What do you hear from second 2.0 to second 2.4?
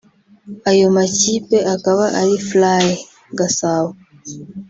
ari